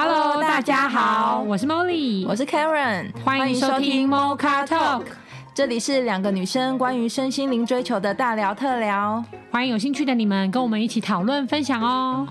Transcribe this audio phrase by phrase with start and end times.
[0.00, 5.02] Hello，大家好，我是 Molly，我是 Karen，欢迎收听 Mocha Talk，
[5.52, 12.28] 这里是两个女生关于身心灵追求的大聊特聊，欢迎有兴趣的你们跟我们一起讨论分享哦。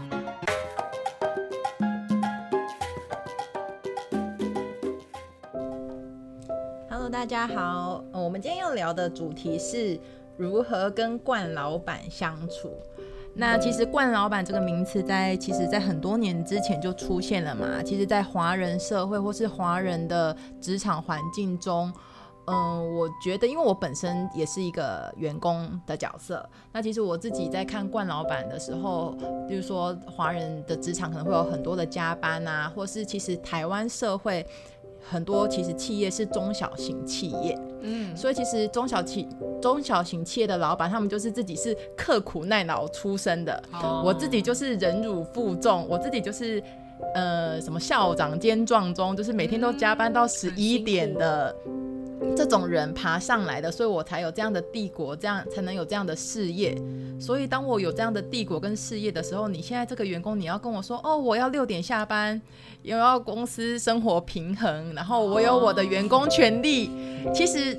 [6.90, 10.00] Hello，大家好，我们今天要聊的主题是
[10.38, 12.72] 如何跟冠老板相处。
[13.40, 17.84] 那其实“冠老板”这个名词在其实，在很多年之前就出现了嘛。
[17.84, 21.94] 其实，在华人社会或是华人的职场环境中，
[22.48, 29.16] 嗯、我觉得，因为我本身也是一个员工的角色，那其实我自己在看“冠老板”的时候，
[29.48, 34.44] 比如说华人的职场可能会有很多的加班啊，或是其实台湾社会。
[35.10, 39.28] 很多其实企业是中小型企业，嗯，所以其实中小企
[39.62, 43.64] 中小型企业的老板，他们就是自己是刻苦耐劳出身的。
[43.72, 46.62] 哦，我自己就是忍辱负重，我自己就是
[47.16, 51.56] 呃什么校长兼壮中，就是每天都加班到十一点的。
[52.36, 56.76] 这种人爬上来的，所以我才有这样的帝国，这样才能有这样的事业。
[57.20, 62.40] 所以当我有这样的帝国跟事业的时候，你现在这个员工，你要跟我说，哦，我要六点下班，
[62.84, 66.92] 又要公司生活平衡，然后我有我的员工权利。
[67.34, 67.78] 其实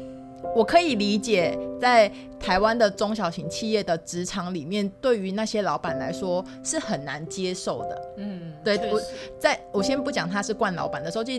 [0.54, 8.12] 我可以理解，在台湾的中小型企业的职场里面，对于那些老板来说是很难接受的。
[8.18, 9.00] 嗯，对，我
[9.38, 11.32] 在我先不讲他是惯老板的时候，就。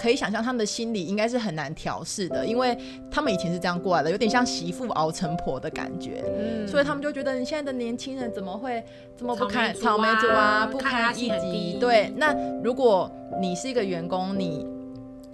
[0.00, 2.78] 可以想象他们的心理应该是很难调试的，因为
[3.10, 8.82] 他们以前是这样过来的，有点像媳妇熬成婆的感觉，嗯，所以他们就觉得你现在的年轻人怎么会
[9.16, 11.78] 这么不堪草莓族啊，啊，不堪一击？
[11.80, 13.10] 对，那如果
[13.40, 14.77] 你是一个员工，你。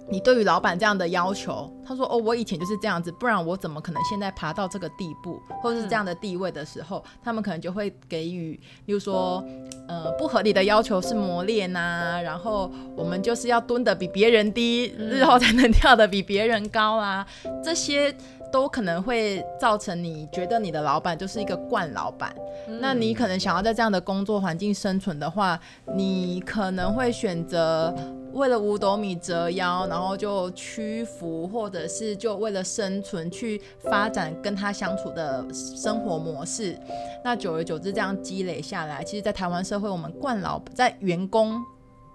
[0.07, 9.43] 你对于老板这样的要求，他说：“哦，我以前就是这样子，不然我怎么可能现在爬到这个地步，或者是这样的地位的时候，他们可能就会给予，比如说，
[9.87, 17.25] 呃，不合理的要求是磨练呐、啊，然后我们就是要蹲得比别人低，日后才能跳得比别人高啊，
[17.63, 18.15] 这些
[18.51, 22.35] 都可能会造成你觉得你的老板就是一个惯老板。
[22.79, 25.59] 那你可能想要在这样的工作环境生存的话，
[25.95, 27.93] 你可能会选择。”
[28.35, 36.77] 为了五斗米折腰，然后就屈服，或者是就为了生存去发展跟他相处的生活模式。
[37.23, 41.63] 那久而久之，这样积累下来，其实，在台湾社会，我们惯老在员工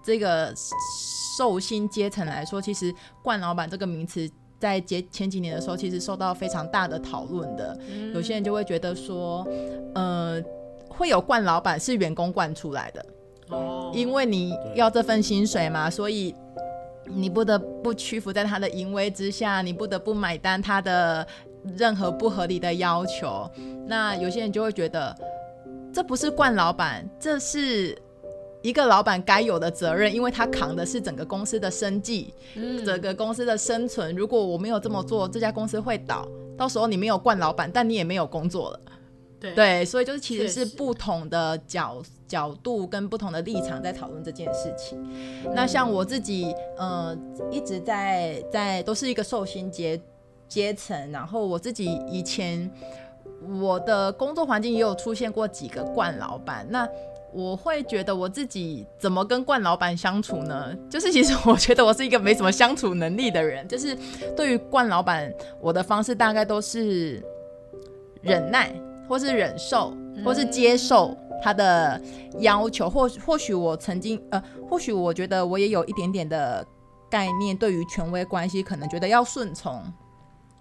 [0.03, 0.53] 这个
[1.35, 2.93] 受薪阶层来说，其实
[3.23, 4.29] “惯老板”这个名词
[4.61, 7.75] 在前前几年的时候，其实受到非常大的讨论的。
[8.13, 9.45] 有些人就会觉得说，
[9.95, 10.39] 呃，
[10.87, 13.05] 会有惯老板是员工惯出来的。
[13.49, 16.33] 哦因为你要这份薪水嘛，所以
[17.05, 21.27] 你不得不屈服在他的淫威之下，你不得不买单他的
[21.75, 23.49] 任何不合理的要求。
[23.87, 25.13] 那有些人就会觉得，
[25.91, 27.97] 这不是惯老板，这是
[28.61, 32.33] 一个老板该有的责任，因为他扛的是整个公司的生计，
[32.85, 34.15] 整个公司的生存。
[34.15, 36.27] 如果我没有这么做，这家公司会倒，
[36.57, 38.79] 到时候你没有惯老板，但你也没有工作了。
[39.39, 45.03] 对，对，所以就是其实是不同的角角度跟不同的立场在讨论这件事情。
[45.55, 47.17] 那像我自己，呃，
[47.49, 49.99] 一直在在都是一个受薪阶
[50.47, 52.71] 阶层，然后我自己以前
[53.59, 56.63] 我的工作环境也有出现过几个惯老板。
[56.69, 56.87] 那
[57.33, 60.75] 我会觉得我自己怎么跟冠老板相处呢？
[60.89, 63.97] 就是其实 我觉得我是一个没什么相处能力的人，就是
[64.35, 67.23] 对于冠老板，我的方式大概都是
[68.21, 68.71] 忍耐。
[69.09, 69.93] 或是忍受，
[70.23, 72.01] 或是接受他的
[72.39, 76.65] 要求，或或许我曾经，呃，或许我觉得我也有一点点的
[77.09, 79.83] 概念，对于权威关系，可能觉得要顺从，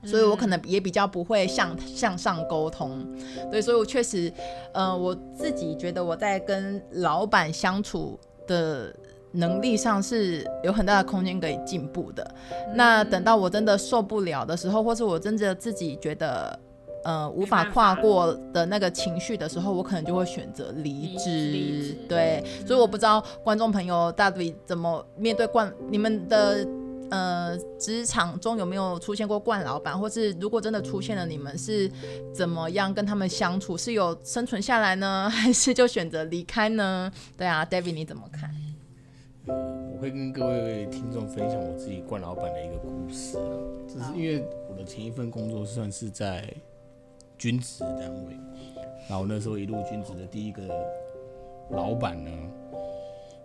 [0.04, 3.06] 所以我可能也比较不会向向上沟通，
[3.50, 4.32] 对，所以我确实，
[4.72, 8.94] 呃，我自己觉得我在跟老板相处的
[9.32, 12.34] 能力上是有很大的空间可以进步的。
[12.74, 16.58] 那等到我真的受不了的时候，或是我真的自己觉得。
[17.02, 21.96] 呃，无法跨过的那个情绪的时候，我可能就会选择离职。
[22.06, 26.62] 对，所以我不知道观众朋友到底怎么面对惯你们的
[27.10, 31.90] 呃职场中有没有出现过惯老板，或是如果真的出现了，你们是
[32.34, 33.76] 怎么样跟他们相处？
[33.76, 37.12] 是有生存下来呢， 还是就选择离开呢？
[37.36, 38.50] 对啊，David 你怎么看？
[39.46, 43.38] 我会跟各位听众分享我自己惯老板的一个故事，
[43.86, 46.52] 只是因为我的前一份工作算是在。
[47.38, 48.36] 军职单位，
[49.08, 50.62] 然后那时候一路军职的第一个
[51.70, 52.30] 老板呢，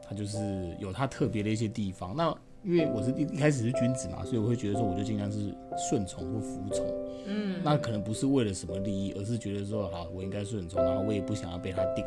[0.05, 2.13] 他就是有他特别的一些地方。
[2.13, 5.55] 那因为我是一一开始是君子嘛，所以我会觉得说，我就尽量是
[5.89, 6.83] 顺从或服从。
[7.27, 12.03] 嗯，那可能不是为了什么利益，而是觉得说，好，我应该顺从，然后我也不想要被他定。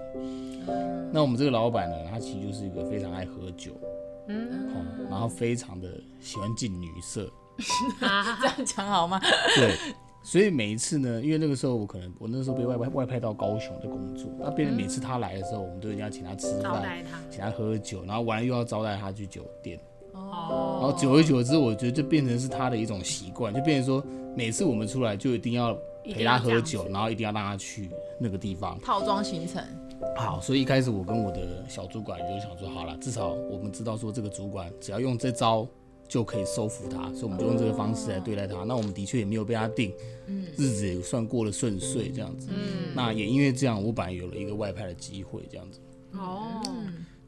[1.12, 3.72] 那我们这个老板呢，他其实就是一个非常爱喝酒，
[4.26, 5.88] 嗯，哦，然后非常的
[6.20, 7.30] 喜欢进女色，
[8.40, 9.20] 这样讲好吗？
[9.56, 9.76] 对，
[10.22, 19.80] 所以每一次呢，因为那个时候我可能我那时候被外外外派到高雄的工作，那变成每次他来的时候，我们都一定要请他吃饭，请他喝酒，然后完了又要招待他去酒店。
[20.18, 24.04] 哦，然后久而久之，我觉得就变成是他的一种习惯，就变成说
[24.36, 29.62] 每次我们出来就一定要陪他喝酒，然后一定要让他去那个地方套装行程。
[30.16, 35.66] 好，所以一开始我跟我的小主管就想说，好了，至少我们知道说这个主管只要用这招
[36.06, 38.62] 就可以收服他，所以我们就用这个方式来对待他。
[38.64, 39.92] 那我们的确也没有被他定，
[40.56, 42.48] 日子也算过得顺遂这样子。
[42.50, 45.80] 嗯，那也因为这样，我本来有了一个外派的机会这样子。
[46.12, 46.62] 哦，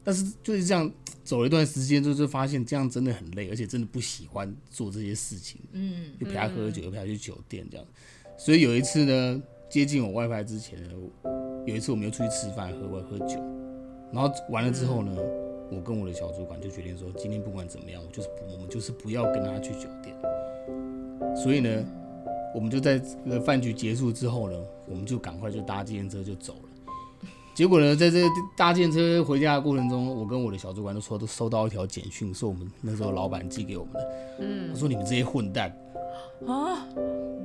[0.03, 0.91] 但是就是这样
[1.23, 5.61] 走了一段时间就发现这样真的很累，而且真的不喜欢做这些事情。
[5.73, 7.85] 嗯，就陪他喝酒，又陪他去酒店这样。
[8.37, 10.89] 所以有一次呢，接近我外派之前呢，
[11.67, 13.35] 有一次我们又出去吃饭、喝喝喝酒，
[14.11, 15.15] 然后完了之后呢，
[15.71, 20.15] 我跟我的小主管就决定说，今天不管怎么样，我就是不，我们就是不要跟他去酒店。
[21.35, 21.85] 所以呢，
[22.55, 24.57] 我们就在这个饭局结束之后呢，
[24.87, 26.69] 我们就赶快就搭计程车就走了。
[27.61, 28.27] 结果呢，在这个
[28.57, 34.09] 搭电车回家的过程中，我跟我的小主管都说都收到一条简讯，是我们那时候老板寄给我们的。
[34.39, 35.69] 嗯，他说你们这些混蛋。
[36.47, 36.83] 啊，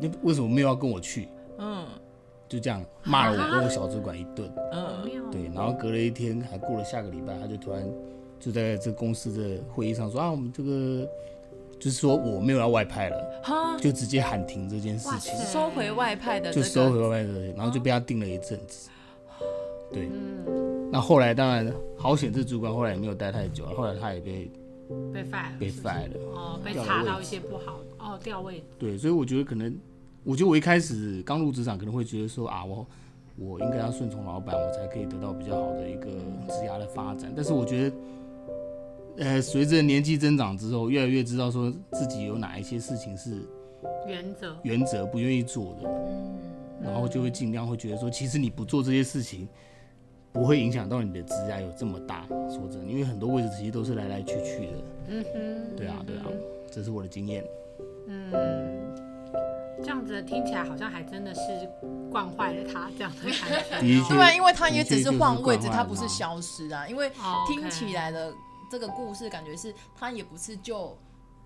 [0.01, 1.29] 你为什么没有要跟我去？
[1.59, 1.85] 嗯，
[2.49, 4.51] 就这样骂了我跟我小主管一顿。
[4.73, 7.87] 嗯，对，然后隔了一天，还过了下个礼拜，他就突然
[8.41, 11.07] 就在这公司的会议上说啊，我们这个
[11.79, 18.89] 就是说我没有要外派了，就直接喊停这件事情，收回外派的，就收回外派的，然后就被他定了一阵子。
[19.93, 20.09] 对，
[20.91, 24.51] 那后来当然好险，这主管后来也没有待太久，后来他也被
[25.13, 28.63] 被 fire 被 fire 了，哦，被查到一些不好哦，调位。
[28.79, 29.77] 对，所以我觉得可能，
[30.25, 32.87] 我觉得我一开始刚入职场可能会觉得说啊，我
[33.37, 36.11] 我应该要顺从老板，我才可以得到比较好的一个
[36.49, 37.33] 职涯的发展。
[37.35, 37.97] 但是我觉得，
[39.25, 43.43] 呃，随着年纪增长之后，越来越知道说自己有哪一些事情是
[44.07, 44.57] 原则。
[44.63, 45.89] 原则不愿意做的，
[46.83, 49.49] 然后就会尽量会觉得说，其实你不做这些事情。
[50.37, 54.73] 不会影响到你的职涯有这么大，说真的，因为很多位置其实都是来来去去的。
[55.09, 56.27] 嗯哼，对啊，对啊，
[56.71, 57.43] 这是我的经验。
[58.07, 58.31] 嗯，
[59.83, 61.41] 这样子听起来好像还真的是
[62.11, 63.23] 惯坏了他这样的
[63.71, 63.99] 感觉。
[64.11, 66.87] 对啊，因为他也只是换位置，他不是消失啊。
[66.87, 67.11] 因为
[67.49, 68.31] 听起来的
[68.71, 70.95] 这个故事感觉是他也不是就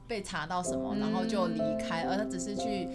[0.09, 2.89] 被查到什么，然后就离开，而他只是去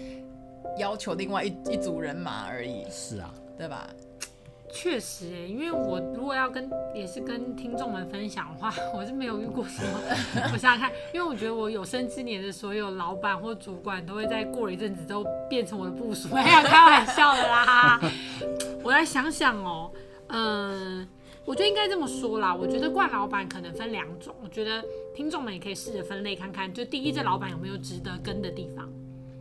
[0.77, 2.85] 要求另外一一组人马而已。
[2.91, 3.87] 是啊，对吧？
[4.71, 9.99] 确实哎，因为我如果要跟也是跟听众们分享的话， 我是没有遇过什么。
[10.51, 16.27] 我想想看，因为我觉得我有生之年的所有老板或主管都会在过了一阵子之后变成我的部属。
[16.35, 17.99] 没有开玩笑的啦。
[18.83, 19.91] 我来想想哦，
[20.27, 21.07] 嗯，
[21.45, 22.53] 我觉得应该这么说啦。
[22.53, 24.83] 我觉得惯老板可能分两种，我觉得
[25.15, 26.71] 听众们也可以试着分类看看。
[26.73, 28.91] 就第一，这老板有没有值得跟的地方。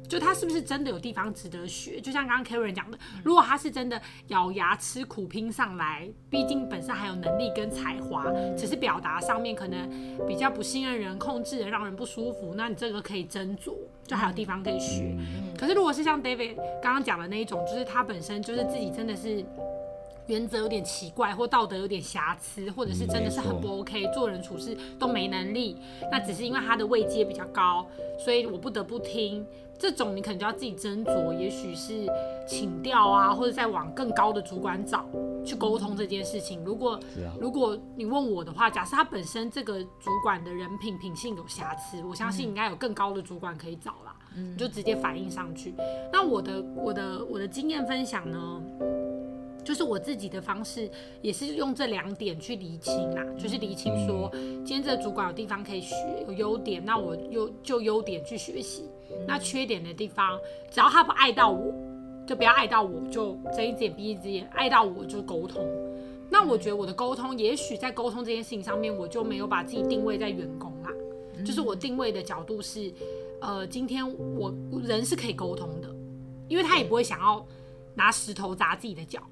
[0.08, 2.00] 就他是不是真的有地方值得学？
[2.00, 9.88] 就像刚刚 Karen 讲的，如果他是真的咬牙吃苦拼上来，毕竟本身还有能力跟才华，只是表达上面可能
[10.28, 13.74] 比较不信任人、控制人，让人不舒服，那你这个可以斟酌，
[14.06, 15.16] 就还有地方可以学。
[15.58, 19.44] 可是如果是像 David 刚刚讲的那一种，就是他本身就是自己真的是
[20.26, 25.76] 原则有点奇怪，或道德有点瑕疵，或者是真的是很不 OK，做人处事都没能力，
[26.10, 27.86] 那只是因为他的位阶比较高，
[28.18, 29.46] 所以我不得不听。
[29.78, 32.06] 这种你可能就要自己斟酌，也许是
[32.46, 35.04] 请调啊，或者再往更高的主管找
[35.44, 36.64] 去沟通这件事情。
[36.64, 37.00] 如果、啊、
[37.40, 45.74] 如果你问我的话，假设他本身这个主管的人品品性有瑕疵，我相信应该有更高的主管可以找啦，嗯、你就直接反映上去。
[46.12, 48.62] 那我的我的我的经验分享呢，
[49.64, 50.90] 就是我自己的方式
[51.22, 54.30] 也是用这两点去厘清啦，就是厘清说，
[54.64, 55.94] 今天这个主管有地方可以学，
[56.26, 58.84] 有优点，那我优就优点去学习。
[59.26, 60.38] 那缺点的地方，
[60.70, 61.72] 只要他不爱到我，
[62.26, 65.64] 就不要爱到我，就睁一只眼闭一只眼，爱到我就沟通。
[66.30, 70.90] 那我觉得我的沟通，也许在沟通这件事情上面，我就没有把自己定位在员工啦，
[71.44, 72.92] 就是我定位的角度是，
[73.40, 74.04] 呃，今天
[74.36, 74.52] 我
[74.82, 75.88] 人是可以沟通的，
[76.48, 77.46] 因为他也不会想要
[77.94, 79.22] 拿石头砸自己的脚，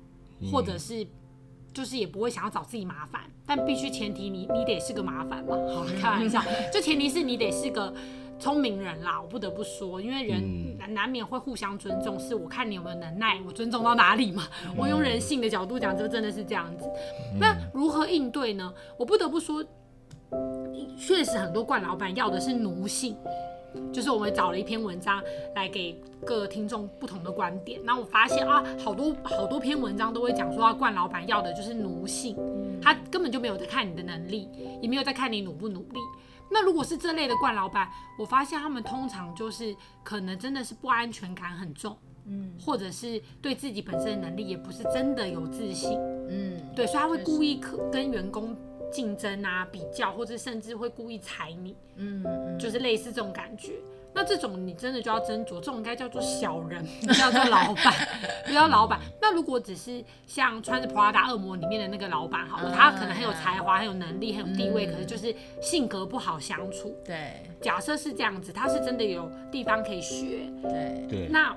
[0.51, 1.07] 或者是
[1.73, 7.93] 就是也不会想要找自己麻烦，但必须前提你你得是个麻烦嘛，好，开玩笑，就前提是你得是个。
[8.41, 14.49] 聪明人啦，我不得不说，因为人难难免会互相尊重，是我看你有没有能耐，我尊重到哪里嘛。
[14.77, 16.91] 我用人性的角度讲，就真的是这样子。
[17.39, 18.75] 那如何应对呢？
[18.99, 19.65] 我不得不说，
[20.99, 23.17] 确实很多惯老板要的是奴性，
[23.93, 25.23] 就是我们找了一篇文章
[25.55, 27.81] 来给各听众不同的观点。
[27.85, 32.37] 那我发现啊，好多好多篇文章都会讲说，冠老板要的就是奴性，
[32.81, 34.49] 他根本就没有在看你的能力，
[34.81, 35.99] 也没有在看你努不努力。
[36.51, 37.89] 那如果是这类的冠老板，
[38.19, 45.99] 我发现他们通常就是可能真的是不安全感很重，嗯，或者是对自己本身的能力也不是真的有自信，
[46.29, 48.55] 嗯，对，所以他会故意可跟员工
[48.93, 52.25] 竞争啊、比较，或者甚至会故意踩你，嗯，
[52.59, 53.73] 就是类似这种感觉。
[54.15, 57.95] 那这种你真的就要斟酌，这种应该叫做小人， 不叫做老板，
[58.45, 59.01] 不叫老板。
[59.23, 66.95] 那如果只是像穿着 Prada 恶魔里面的那个老板，好了，他可能很有才华、很有能力、很有地位，可是就是性格不好相处。
[67.03, 70.41] 对，假设是这样子，他是真的有地方可以学。
[70.63, 71.29] 对对。
[71.29, 71.57] 那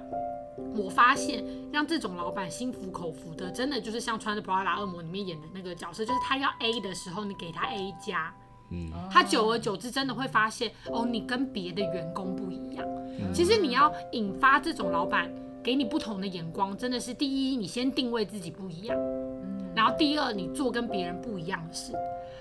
[0.76, 8.34] 我发现让这种老板心服口服的，真的就是像穿着 Prada 恶魔里面演的那个角色，就是他要 A 的时候，你给他 A 加。
[8.72, 12.86] 嗯，他久而久之真的会发现，哦，你跟别的员工不一样。
[13.20, 15.32] 嗯、其实你要引发这种老板
[15.64, 18.98] 给你不同的眼光，真的是第一，你先定位自己不一样。
[18.98, 21.94] 嗯，然后第二，你做跟别人不一样的事。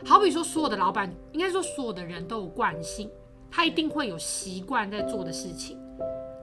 [0.06, 3.10] 好比说，所有的老板，应该说所有的人都有惯性，
[3.50, 5.78] 他一定会有习惯在做的事情。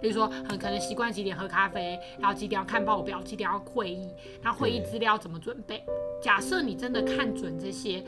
[0.02, 4.10] 比如说，很可能习惯几点喝咖啡，然后几点要看报表，几点要会议，
[4.42, 5.84] 然后会议资料怎么准备。
[6.22, 8.04] 假设你真的看准这些。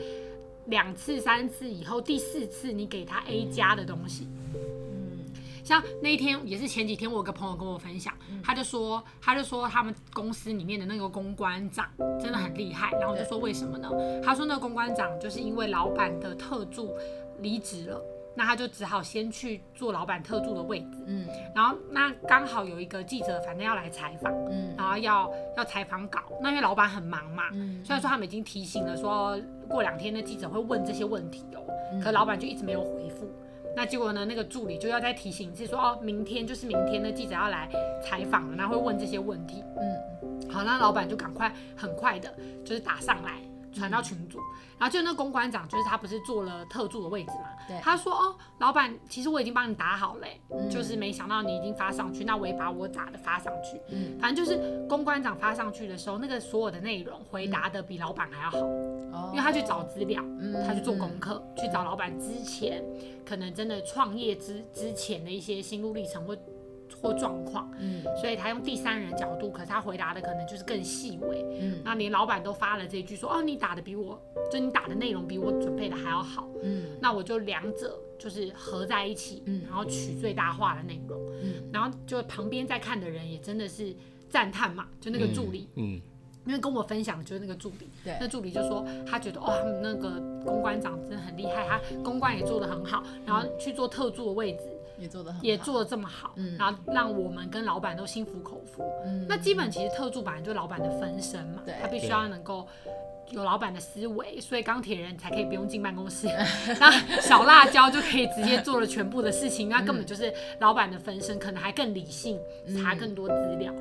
[0.68, 5.18] 两次、三次以后，第四次你给他 A 加的东西，嗯，
[5.62, 11.86] 像那一天也是前几天，我有个朋友跟我分享，他就说，他就说他们公司里面的那个公关长
[12.18, 13.90] 真的很厉害，然后我就说为什么呢？
[14.24, 16.96] 他说那个公关长就是因为老板的特助
[17.40, 18.02] 离职了。
[18.36, 29.38] 那他就只好先去做老板特助的位置，嗯，然后那刚好有一个记者，反正要来采访，嗯，然后要要采访稿，那因为老板很忙嘛，嗯，虽然说他们已经提醒了，说
[29.68, 31.62] 过两天的记者会问这些问题哦，
[31.92, 33.30] 嗯，可老板就一直没有回复，
[33.76, 37.68] 那结果呢，那个助理就要再提醒一次，说哦，明天就是明天的记者要来
[38.02, 43.40] 采访了，然后会问这些问题，嗯，好，那老板就赶快很快的，就是打上来。
[43.74, 44.38] 传到群组，
[44.78, 47.48] 然后就那公关长，就是他不是做了特助的位置嘛？
[47.68, 47.78] 对。
[47.82, 53.80] 他说：“哦，老板，其实我已经帮你打好了，嗯，就是没想到你已经发上去，那我也把我打的发上去。
[53.90, 62.82] 嗯，反正就是公关长发上去的时候，那个所有的内容回答的比老板还要好，哦，因为他去找资料，嗯，他去做功课，嗯，去找老板之前
[63.26, 66.36] 可能真的创业之之前的一些心路历程或。”
[67.04, 74.18] 或状况，嗯，所以他用第三人的角度，可是他回答的可能就是更细微，嗯，那连老板都发了这一句说，哦，你打的比我，
[74.50, 83.94] 就你打的内容比我准备的还要好，嗯，那我就两者就是合在一起，嗯，然后取最大化的内容，嗯，然后就旁边在看的人也真的是
[84.30, 86.00] 赞叹嘛，就那个助理，嗯，嗯，
[86.46, 94.62] 因为跟我分享的就是那个助理，对，那助理就说他觉得哦，他们那个公关长真的很厉害，他公关也做得很好，然后去做特助的位置。
[94.98, 102.66] 也做得也做的这么好，嗯，然后让我们跟老板都心服口服，嗯，那基本其实特助本来就是老板的分身嘛，对，他必须要能够
[103.30, 106.28] 有老板的思维，所以钢铁人才可以不用进办公室，
[106.78, 112.38] 那小辣椒就可以直接做了全部的事情，那根本就是老板的分身，可能还更理性，
[112.82, 113.72] 查更多资料。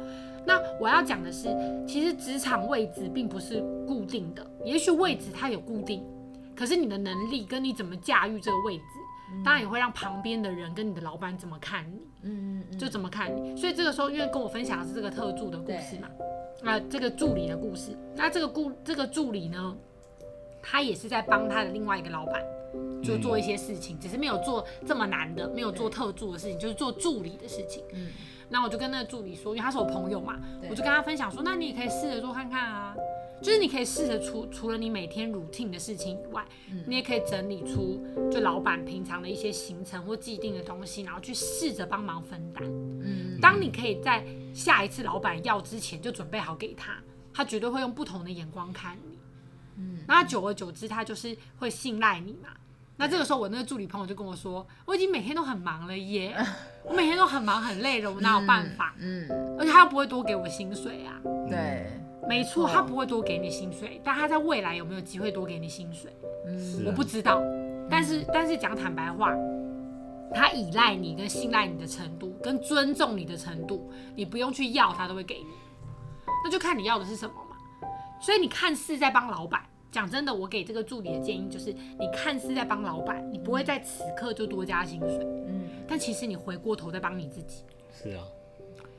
[0.45, 1.47] 那我要讲的是，
[1.87, 6.03] 其实职场位置并不是固定的，也许位置它有固定，
[6.55, 8.83] 可是你的能力跟你怎么驾驭这个位置。
[9.43, 13.55] 当然也会让旁边的人跟你的老板怎么看你，嗯，就怎么看你。
[13.55, 16.09] 所以这个时候，因为跟我分享的是这个特助的故事嘛，
[16.63, 17.97] 啊，这个助理的故事。
[18.15, 19.77] 那这个故这个助理呢，
[20.61, 22.43] 他也是在帮他的另外一个老板，
[23.03, 27.83] 就做一些事情，只是没有做这么难的，没有做特助的事情，就是做助理的事情。
[27.93, 28.07] 嗯，
[28.53, 32.95] 那我就跟那个助理说，因为他是我朋友嘛，我就跟他分享说，那你也可以试着做看看啊。
[33.41, 37.99] 就是你可以试着除除了你每天 routine 的事情以外，嗯，你也可以整理出
[38.31, 42.63] 就老板平常的一些行程或既定的东西，然后去试着帮忙分担。
[42.63, 46.93] 嗯，当你可以在下一次老板要之前就准备好给他，
[47.33, 49.17] 他绝对会用不同的眼光看你。
[49.77, 52.49] 嗯，那久而久之，他就是会信赖你嘛。
[52.95, 56.37] 那这个时候，我那个助理朋友就跟我说，我已经每天都很忙了耶，
[56.85, 58.93] 我每天都很忙很累了，我哪有办法？
[58.99, 61.21] 嗯，嗯，而且他又不会多给我薪水啊。
[61.49, 61.87] 对。
[62.25, 66.09] 没错，他不会多给你薪水，但他在未来有没有机会多给你薪水？
[66.47, 67.41] 嗯，我不知道。
[67.89, 69.35] 但是，但是讲坦白话，
[70.33, 75.47] 他依赖你跟信赖你的程度，跟尊重你的程度，你不用去要，他都会给你。
[76.45, 77.57] 那就看你要的是什么嘛。
[78.21, 79.61] 所以你看似在帮老板，
[79.91, 85.19] 讲真的，我给这个助理的建议就是，你看似在帮老板，你不会在此刻就多加薪水。
[85.45, 87.63] 嗯，但其实你回过头在帮你自己。
[87.93, 88.23] 是啊。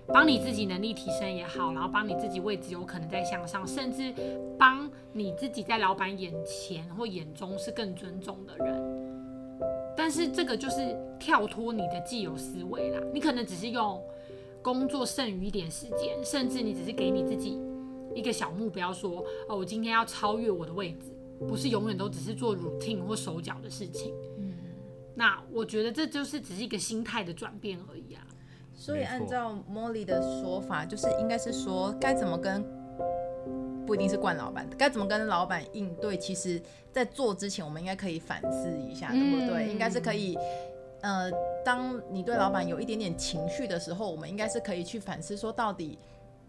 [0.07, 4.13] 帮你自己能力提升也好，然后帮你自己位置有可能在向上，甚至
[4.59, 9.59] 帮你自己在老板眼前或眼中是更尊重的人。
[9.97, 13.99] 但是这个就是跳脱你的既有思维啦，你可能只是用
[14.61, 17.59] 工作剩余一点时间，甚至你只是给你自己
[18.15, 21.17] 一个小目标，说哦，我今天要超越我的位置，
[21.49, 24.13] 不是永远都只是做 routine 或手脚的事情。
[25.15, 28.27] 那我觉得这就是只是一个心态的转变而已啊。
[28.77, 32.65] 所以按照 Molly 的说法，就是应该是说该怎么跟，
[33.87, 36.17] 不一定是惯老板，该怎么跟老板应对？
[36.17, 36.61] 其实，
[36.93, 39.67] 在做之前，我们应该可以反思一下，对不对？
[39.67, 40.37] 嗯、应该是可以，
[41.03, 41.31] 呃，
[41.65, 45.97] 当你对老板有一点点情绪的时候，我们应该是可以去反思，说到底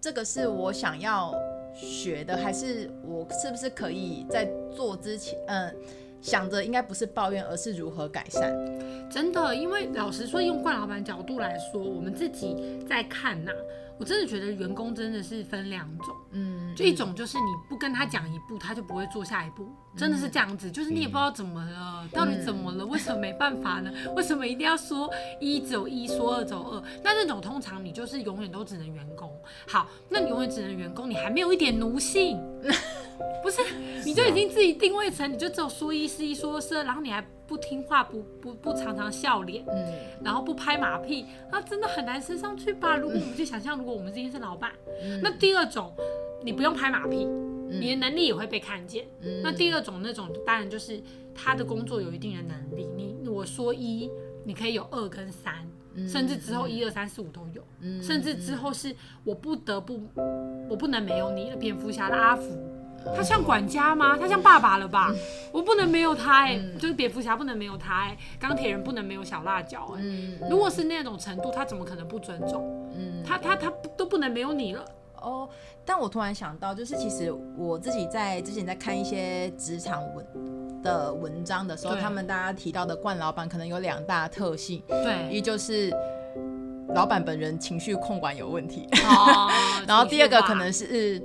[0.02, 1.32] 这个是我想要
[1.76, 5.76] 学的，还是我是不是可以在做之前，嗯、呃。
[6.22, 8.52] 想着应该不是抱怨，而是如何改善。
[9.10, 12.56] 真的，因为老实说，用冠老板角度来说，我们自己
[12.88, 13.56] 在看呐、啊，
[14.00, 23.92] 我真的觉得员工真的是分两种，嗯，就一种就是你不跟他讲一步，他就不会做下一步，真的是这样子，就是你也不知道怎么了，嗯、到底怎么了，为什么没办法呢？
[24.18, 26.84] 为什么一定要说一走一，说二走二？
[27.04, 29.32] 那这种通常你就是永远都只能员工。
[29.68, 32.42] 好，那你永远只能员工，你还没有一点奴性。
[33.44, 33.62] 不是，
[34.06, 39.94] 你就已经自己定位成，你就只有说一是一，说是二，然后你还不听话，不不不常常笑脸，嗯，
[40.24, 42.98] 然后不拍马屁，那真的很难升上去吧？
[42.98, 44.72] 如果我们去想象，如果我们今天是老板，
[45.04, 45.94] 嗯，那第二种，
[46.44, 49.06] 你不用拍马屁，嗯，你的能力也会被看见。
[49.22, 51.00] 嗯，那第二种那种，当然就是
[51.36, 54.10] 他的工作有一定的能力，你我说一，
[54.44, 55.54] 你可以有二跟三，
[55.94, 60.02] 嗯，甚至之后一二三四五都有，嗯，甚至之后是我不得不，
[60.68, 62.44] 我不能没有你了，蝙蝠侠的阿福。
[63.16, 64.18] 他像管家吗？
[64.18, 65.14] 他像爸爸了吧？
[65.52, 70.04] 我不能没有他哎、欸，嗯、就是蝙蝠侠不能没有他哎、欸，钢铁人不能没有小辣椒哎、欸。
[70.04, 72.90] 嗯嗯、如果是那种程度，他怎么可能不尊重？
[72.96, 74.86] 嗯，他他他都不能没有你了
[75.22, 75.48] 哦。
[75.86, 85.94] 但我突然想到，就是其实我自己在之前在看一些职场文的文章的时候，他们大家提到的冠老板可能有两大特性，对，一就是
[86.94, 89.50] 老板本人情绪控管有问题，哦、
[89.88, 91.22] 然后第二个可能是。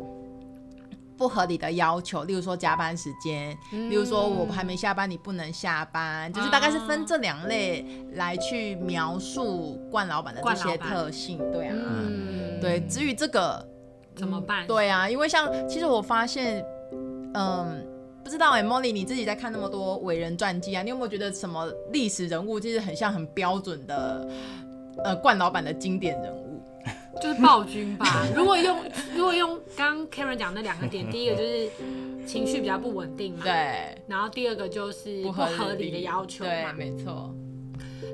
[1.20, 7.84] 不合理的要求，例如说加班时间，嗯、例如说我还没下班，你不能下班，嗯、就是大概是分这两类
[8.14, 12.80] 来去描述冠老板的这些特性，对啊，嗯、对。
[12.88, 13.62] 至于这个
[14.16, 14.66] 怎么办？
[14.66, 16.64] 对啊，因为像其实我发现，
[17.34, 17.86] 嗯，
[18.24, 24.26] 不知道哎、欸，Molly 你自己在看那么多伟人传记啊，你有没有觉得什么历史人物就是很像很标准的
[25.04, 26.49] 呃冠老板的经典人物？
[27.20, 28.26] 就是暴君吧。
[28.34, 28.78] 如果用
[29.14, 31.68] 如果用刚刚 Karen 讲那两个点，第一个就是
[32.26, 33.96] 情绪比较不稳定嘛，对。
[34.06, 37.34] 然后第二个就是不合理的要求嘛，对，没错。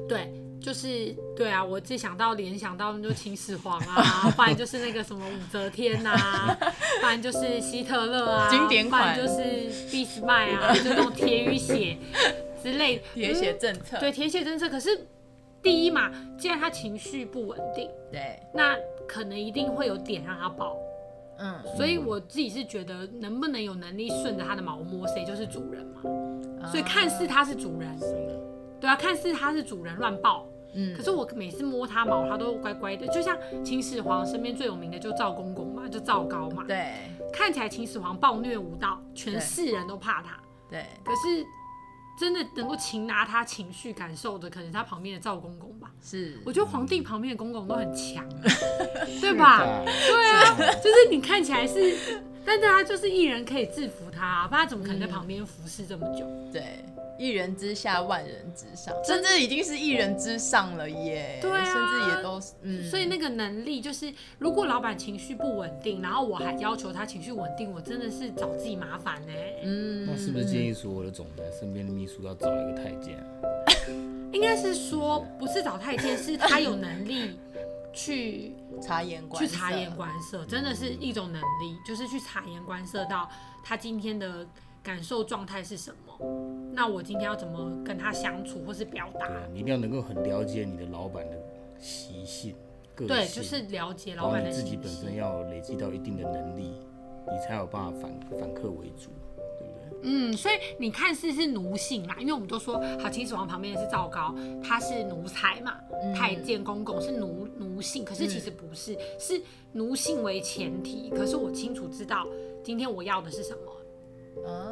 [0.08, 6.58] 对，就是对啊，我自己想到联想到就秦始皇啊，不然就是那个什么武则天呐、啊，
[7.00, 9.42] 不然就是希特勒啊，经典款，不然就是
[9.90, 11.96] 俾斯麦啊，就那种铁与血
[12.62, 14.68] 之类铁血政策，对，铁血政策。
[14.68, 15.06] 可是
[15.62, 18.76] 第一嘛，既然他情绪不稳定，对，那。
[19.06, 20.76] 可能一定会有点让他爆，
[21.38, 26.02] 嗯，所以我自己是觉得能不能有能力顺着他的毛摸，谁就是主人嘛。
[26.04, 27.98] 嗯、所以看似他是主人，
[28.80, 36.92] 对啊，看似他是主人乱抱，嗯，可是我每次摸它毛，它都乖乖的，就像秦始皇身边最有名的就赵公公嘛，就赵高嘛，对，
[37.32, 40.40] 看起来秦始皇暴虐无道，全世人都怕他，
[40.70, 41.44] 对，可是。
[42.18, 45.90] 真的能够擒拿他情绪感受的，可能是他旁边的赵公公吧。
[46.02, 48.26] 是，我觉得皇帝旁边的公公都很强，
[49.20, 49.58] 对吧？
[49.84, 56.24] 对啊，就是你看起来是，但是他就是一人可以制服他，不然他怎么可能在旁边服侍这么久？
[56.26, 56.84] 嗯、对。
[57.18, 61.38] 一人之下，万人之上，甚至已经是一人之上了耶。
[61.40, 62.90] 对啊，甚至也都是，嗯。
[62.90, 69.32] 所以那个能力就是，如果老板情绪不稳定，然后我还要求他情绪稳定，我真的是找自己麻烦呢。
[69.62, 70.06] 嗯。
[70.06, 73.16] 那是不是建议所有的总裁身边的秘书要找一个太监？
[74.32, 77.38] 应该是说，不是找太监，是他有能力
[77.94, 78.52] 去
[78.82, 83.28] 察言观去察言观色，真的是一种能力，就是去察言观色到
[83.64, 84.46] 他今天的。
[84.82, 86.55] 感受状态是什么？
[86.76, 89.26] 那我今天要怎么跟他相处，或是表达？
[89.26, 91.36] 对，你一定要能够很了解你的老板的
[91.78, 92.54] 习性、
[92.94, 93.08] 个性。
[93.08, 94.64] 对，就是了解老板的习性。
[94.66, 96.74] 自己本身要累积到一定的能力，
[97.32, 99.08] 你才有办法反反客为主，
[99.58, 100.00] 对不对？
[100.02, 111.08] 嗯，所以你看似是奴性嘛，因为我们都说，好，秦始皇旁边的是赵高，他是奴才嘛，嗯、太监公公是奴奴性，可是其实不是，嗯、是奴性为前提。
[111.08, 112.26] 可是我清楚知道，
[112.62, 113.72] 今天我要的是什么。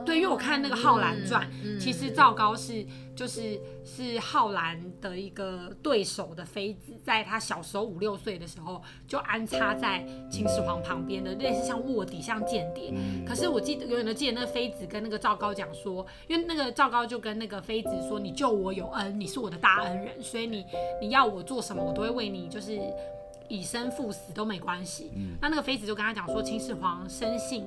[0.05, 1.50] 对，因为我看那个浩然传，
[1.81, 2.85] 其实赵高是
[3.16, 12.92] 就是是浩然的一个对手的妃子，在他小时候五六岁的时候就安插在秦始皇旁边的，类似像卧底，像间谍。
[12.94, 20.64] 嗯、可是我记得永远都记得那个妃子跟那个赵高讲说，因为那个赵高就跟那个妃子说，你救我有恩，你是我的大恩人，所以你
[21.00, 22.79] 你要我做什么，我都会为你，就是
[23.48, 25.11] 以身赴死都没关系。
[25.16, 27.66] 嗯、那那个妃子就跟他讲说，秦始皇生性。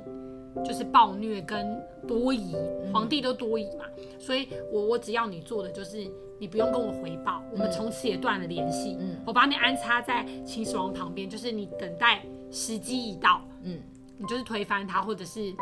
[0.65, 2.55] 就是暴虐跟多疑，
[2.93, 3.85] 皇帝都多疑嘛，
[4.19, 6.05] 所以我我只要你做的就是
[6.39, 8.97] 你不用跟我回报，我们从此也断了联系。
[8.99, 13.81] 嗯，我把你安插在秦始皇旁边，就是你等待时机一到，嗯，
[14.17, 15.53] 你就是推翻他或者是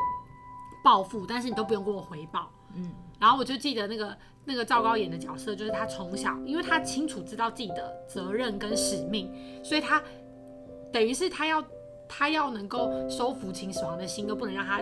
[0.84, 2.52] 报复，但是你都不用跟我回报。
[2.76, 9.32] 嗯，然后我就记得那个那个赵高演的角色，就是他从小，因为他清楚知道自己的责任跟使命，
[9.64, 10.04] 所以他
[10.92, 11.64] 等于是他要
[12.08, 14.82] 他要能够收服秦始皇的心，都不能让他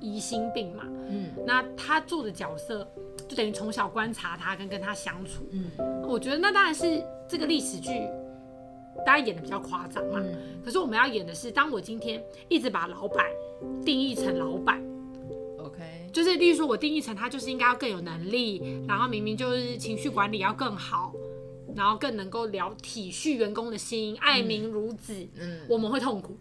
[0.00, 0.84] 疑心病嘛。
[1.08, 2.86] 嗯，那他做的角色。
[3.28, 5.68] 就等于从小观察他跟跟他相处，嗯，
[6.02, 7.90] 我觉得那当然是这个历史剧，
[9.04, 10.20] 大家演的比较夸张嘛。
[10.22, 13.26] 嗯、可是我们要演的是，当我今天一直把老板
[13.84, 14.80] 定义成老板
[15.58, 21.12] ，OK，就是例如说我定义成他就是应该要更有能力，然后明明就是情绪管理要更好，
[21.74, 26.36] 然后更能够了体恤员工的心，爱民如子，嗯，我们会痛苦。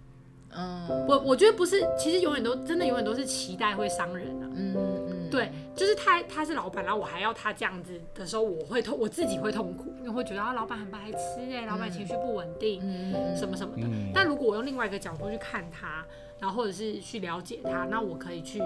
[0.58, 4.50] 嗯，我我觉得不是，其实永远都真的永远都是期待会伤人啊。
[4.56, 13.84] 嗯嗯，对，就是他他是老板，然后我还要他这样子的时候，我会痛，我自己会痛苦，因为会觉得啊，老板很白痴哎，老板情绪不稳定，嗯、什么什么的。
[13.84, 16.06] 嗯、但如果我用另外一个角度去看他，
[16.40, 18.62] 然后或者是去了解他，那我可以去，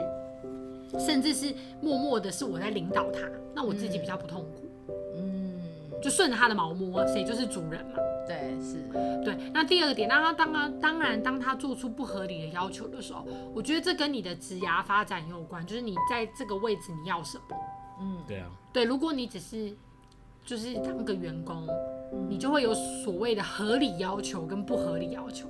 [0.99, 3.21] 甚至是默默的是我在领导他，
[3.55, 4.93] 那我自己比较不痛苦。
[5.15, 5.59] 嗯，
[6.01, 7.93] 就顺着他的毛摸，谁就是主人嘛。
[8.29, 8.77] 对，是，
[9.25, 9.35] 对。
[9.51, 17.43] 那第二个点，那他当然当然，当他做出不合理的要求的时候，我觉得这跟你的职涯发展有关，就是你在这个位置你要什么。
[17.99, 18.47] 嗯，对啊。
[18.71, 19.75] 对，如果你只是
[20.45, 21.67] 就是当个员工，
[22.29, 22.71] 你就会有
[23.03, 25.47] 所谓的合理要求跟不合理要求。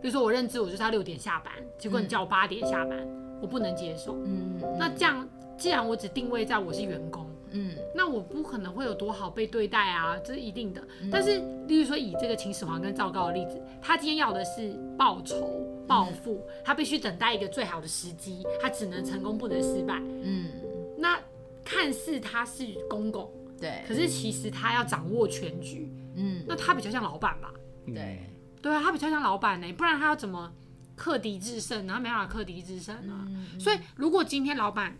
[0.00, 3.04] 比如说我认知我就是要六点下班，结果你叫我八点下班，
[3.42, 4.16] 我不能接受。
[4.24, 7.28] 嗯，那这样既然我只定位在我是员工。
[7.56, 10.82] 嗯，那我不可能会有多好被对待啊，这是一定的。
[11.00, 11.38] 嗯、但是，
[11.68, 20.02] 例如说以这个秦始皇跟赵高的例子，他今天要的是报仇、报复，嗯、他必须等待一个最好的时机，他只能成功不能失败。
[20.24, 20.50] 嗯，
[20.98, 21.16] 那
[21.64, 25.88] 看似他是公公，对，可是其实他要掌握全局。
[26.16, 27.54] 嗯，那他比较像老板吧？
[27.86, 28.18] 对，
[28.60, 30.52] 对啊，他比较像老板呢，不然他要怎么
[30.96, 31.86] 克敌制胜？
[31.86, 33.24] 然后没办法克敌制胜啊。
[33.60, 34.98] 所以，如果今天老板。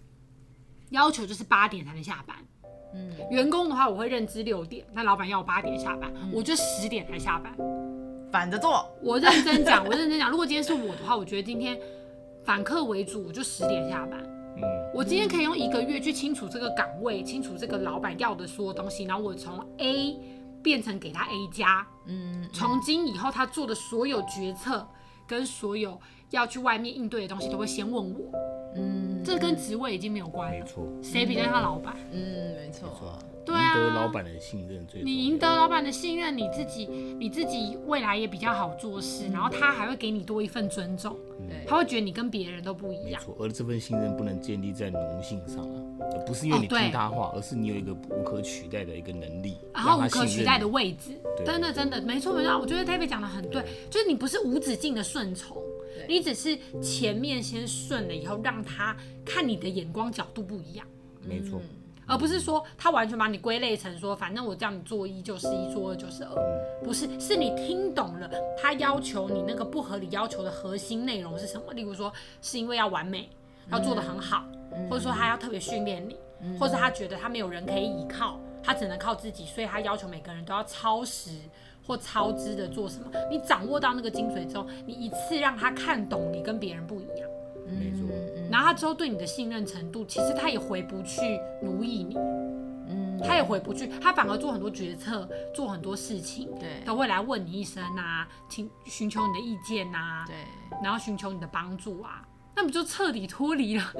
[0.94, 2.37] 要求就是八点才能下班，
[2.94, 7.52] 嗯，员工的话我会认知六点，那老板要我八点下班，嗯、我就十点才下班，
[8.30, 8.88] 反着做。
[9.02, 11.76] 我认真讲，我认真讲，如果今天是我的话，我觉得今天
[12.44, 14.20] 反客为主，我就十点下班。
[14.57, 14.62] 嗯，
[14.94, 20.16] 我今天可以用一个月去清楚这个岗位，清楚这个老板要的所有东西，然后我从 A
[20.62, 24.87] 变成给他 A 加，嗯，从今以后他做的所有决策
[25.26, 28.33] 跟所有要去外面应对的东西都会先问我。
[28.76, 30.58] 嗯，这跟职位已经没有关系。
[30.58, 31.96] 没错，谁比较像老板？
[32.12, 32.88] 嗯，没错。
[33.44, 35.02] 对啊，赢得老板的信任最。
[35.02, 36.87] 你赢得老板的信任，你自己
[37.18, 41.14] 你自己未来也比较好做事，然后他还会给你多一份尊重，
[41.66, 43.20] 他会觉得你跟别人都不一样。
[43.20, 45.76] 没错，而这份信任不能建立在奴性上啊，
[46.12, 51.20] 而不是因为你听他话，而是你有一个无可取代的一个能力，然后无可取代的位置。
[51.44, 55.62] 真的真的，没错没错，我觉得 David 讲的很对，就是你不是无止境的顺从。
[56.09, 60.87] 你只是前面先顺了以后，让他看你的眼光角度不一样，
[61.23, 61.61] 没错，
[62.07, 71.73] 而不是说他完全把你归类成说，反正我叫你做一就是一，做二就是二，不是，是你听懂了他要求你那个不合理要求的核心内容是什么？
[71.73, 72.12] 例如说，
[72.43, 73.31] 是因为要完美，
[73.71, 74.45] 要做得很好，
[74.90, 76.17] 或者说他要特别训练你，
[76.59, 81.31] 或者他觉得他没有人可以依靠，他只能靠自己，所以他要求每个人都要超时。
[81.87, 83.11] 或超支的做什么？
[83.31, 87.29] 你掌握到那个精髓之后，你一次让他看懂你跟别人不一样，
[87.66, 88.09] 没错。
[88.51, 91.20] 然后他之后对你的信任程度，其实他也回不去
[91.62, 92.16] 奴役你，
[92.88, 100.37] 嗯，他也回不去，他反而做很多决策，做很多事情，对，都会来问你一声啊，请寻求你的意见呐，对，
[100.83, 102.27] 然后寻求你的帮助啊。
[102.57, 103.93] 那不就彻底脱离了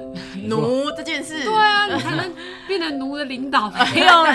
[0.47, 1.43] 奴这件事？
[1.43, 2.33] 对啊， 你才能
[2.67, 3.69] 变成奴的领导。
[3.93, 4.33] 没有啦，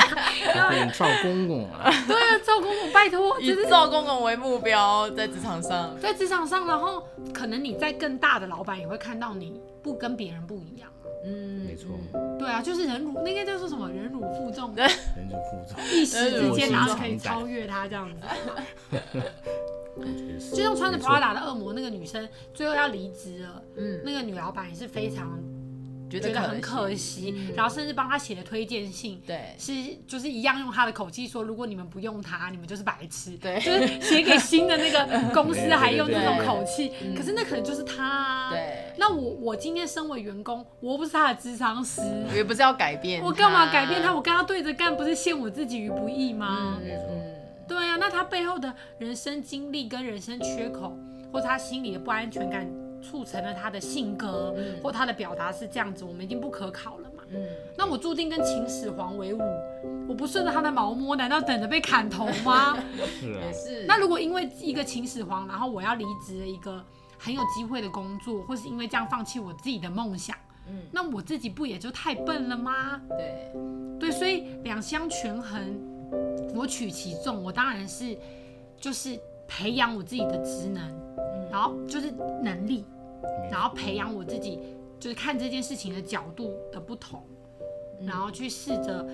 [0.69, 1.91] 变赵公公啊。
[2.07, 7.03] 对啊，赵公公，拜托，以赵公公为目标，在职场上，在职场上，然后
[7.33, 10.91] 可能你在更大的老板也会看到你不跟别人不一样。
[11.25, 11.99] 嗯，没错。
[12.39, 13.91] 对啊，就是忍辱，那个叫做什么？
[13.91, 14.75] 忍辱负重。
[14.75, 14.89] 忍
[15.29, 15.83] 辱负重。
[15.93, 18.17] 一时之间，然后可以超越他这样子。
[20.55, 23.63] 就像穿着 Prada 的恶魔那个女生，最后要离职了。
[23.77, 25.39] 嗯，那个女老板也是非常
[26.19, 29.23] 觉得很可惜，然后甚至帮他写了推荐信。
[29.27, 29.73] 对，是
[30.07, 33.37] 就是一样用他的口气说，如果你们不用他，你们就是白痴。
[33.37, 36.93] 对，就是写给新的那个公司 还用这种口气。
[37.17, 38.49] 可是那可能就是他。
[38.51, 38.93] 对。
[38.97, 43.23] 那我我今天身为员工，我不是他的智商师，我也不是要改变。
[43.23, 44.15] 我干嘛改变他？
[44.15, 46.79] 我跟他对着干，不是陷我自己于不义吗？
[46.83, 46.91] 嗯。
[47.69, 50.93] 对啊，那他背后的人生经历跟人生缺口，
[51.33, 52.69] 或者他心里的不安全感，
[53.03, 57.23] 促成了他的性格，嗯、或他的表达是这样子，我们已经不可考了嘛。
[57.31, 59.41] 嗯，那我注定跟秦始皇为伍，
[60.09, 62.77] 我不顺着他的毛摸，难道等着被砍头吗？
[63.21, 63.85] 是啊，也是。
[63.87, 66.85] 那如果因为一个秦始皇，然后我要离职了一个
[67.19, 70.37] 很有机会的工作，或是因为这样放弃我自己的梦想，
[70.69, 73.01] 嗯，那我自己不也就太笨了吗？
[73.09, 73.53] 对，
[73.99, 75.61] 对，所以两相权衡，
[76.55, 78.19] 我取其重，我当然是
[78.77, 81.10] 就是培养我自己的职能，嗯，
[81.51, 82.11] 然后就是
[82.43, 82.85] 能力，
[83.51, 84.61] 然后培养我自己。
[85.01, 87.23] 就是看这件事情的角度的不同，
[88.07, 89.09] 然后去试着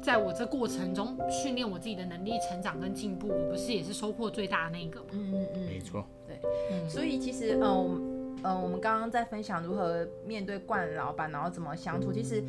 [0.00, 5.06] 在我这过程中训练我自己的能力、成长跟进步，我不是也是收获最大的那个吗？
[5.10, 6.06] 嗯嗯嗯，没错。
[6.28, 6.38] 对，
[6.70, 12.40] 嗯，所以其实，嗯嗯，我们刚刚在分享如何面对惯老板，然后怎么相处，其实。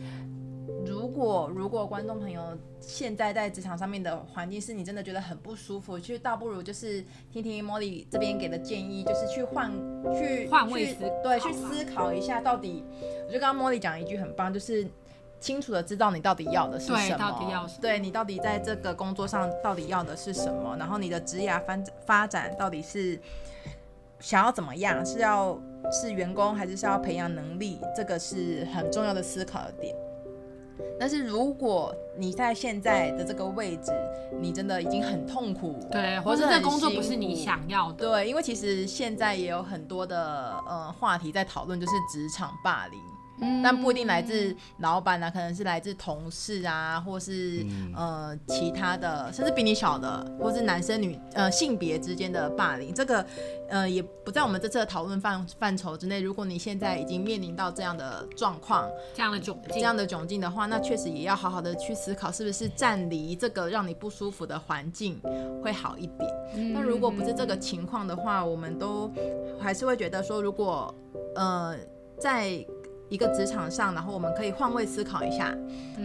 [0.86, 2.41] 如果如果观众朋友
[2.79, 9.71] 现在在职场上面的环境是你真的觉得很不舒服，其实倒不如就是听听 Molly 这边给的建议，就是去换
[10.13, 12.83] 去换位思对，去思考一下到底。
[13.25, 14.86] 我觉得刚刚 Molly 讲一句很棒，就是
[15.39, 23.19] 清楚的知道你到底要的是什么，对，到底要什么，对你到底在这个工作上到底要的是什么，然后你的职业发发展到底是
[24.19, 25.57] 想要怎么样，是要
[25.91, 29.95] 是员工还是是要培养能力，这个是很重要的思考的点。
[30.99, 33.91] 但是如果你在现在的这个位置，
[34.39, 42.99] 你真的已经很痛苦，对，或者这工作不是你想要的，对，因为其实现在也有很多的呃话题在讨论，就是职场霸凌。
[43.63, 53.25] 但不一定来自老板啊，可能是来自同事啊，或是呃其他的，甚至比你小的，或是男生女呃性别之间的霸凌，这个
[53.69, 56.21] 呃也不在我们这次的讨论范范畴之内。
[56.21, 65.19] 如果你现在已经面临到这样的状况，这样的窘境，这样的窘境的话，那确实也要好好的去思考，是不是暂离这个让你不舒服的环境
[65.63, 66.73] 会好一点。
[66.73, 69.12] 那如果不是这个情况的话，我们都
[69.60, 70.93] 还是会觉得说，如果
[71.36, 71.75] 呃
[72.19, 72.65] 在。
[73.09, 75.55] 一个职场上，然后我们可以换位思考一下，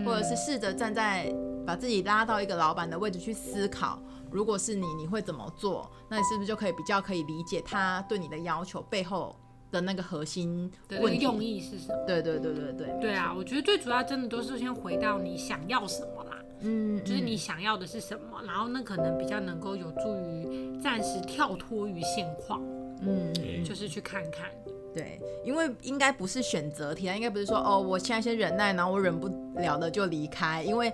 [0.05, 1.33] 或者是试着站在
[1.67, 3.99] 把自己拉到一个老板的位置去思考，
[4.31, 5.91] 如果是你，你会怎么做？
[6.09, 9.35] 那你是不是就可以比较可以理解他对你的要求背后
[9.71, 12.05] 的那个核心问用意是什么？
[12.07, 13.01] 对对对对对。
[13.01, 22.63] 对啊，我觉得最主要真的都是先回到你想要什么啦，嗯，就是你想要的是什么，然后那可能比较能够有助于暂时跳脱于现况，
[23.03, 23.33] 嗯，
[23.65, 24.51] 就是去看看。
[24.95, 29.29] 对，因为应该不是选择题啊，应该不是说哦，我现在先忍耐，然后我忍不
[29.61, 30.63] 了了就离开。
[30.63, 30.93] 因为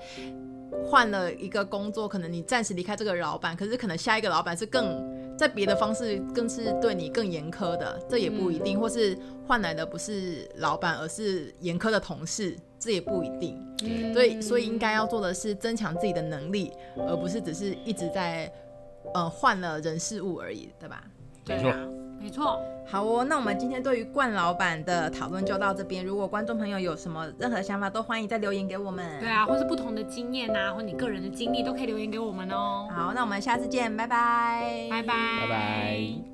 [0.85, 8.76] 换了一个工作，可能你暂时离开这个老板，可是可能下一个老板是更在别的方式更是对你更严苛的，这也不一定。
[8.76, 13.57] 嗯、或是换来的不是老板，而是严苛的同事，这也不一定。
[13.85, 16.72] 嗯、所以，所以应该要做的是增强自己的能力，
[17.09, 18.52] 而不是只是一直在
[19.14, 21.04] 呃换了人事物而已，对吧？
[21.44, 21.78] 对啊。
[22.20, 26.05] 没错，好哦，那我们今天对于冠老板的讨论就到这边。
[26.05, 29.20] 如果观众朋友有什么任何想法，都欢迎再留言给我们。
[29.20, 32.88] 对啊，或是不同的经验啊，或你个人的经历，都可以留言给我们哦。
[32.90, 36.33] 好，那我们下次见，拜拜，拜拜，拜拜。